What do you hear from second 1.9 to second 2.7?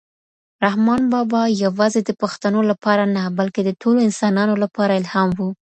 د پښتنو